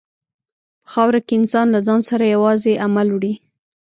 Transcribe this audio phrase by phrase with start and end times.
[0.83, 3.33] په خاوره کې انسان له ځان سره یوازې عمل وړي.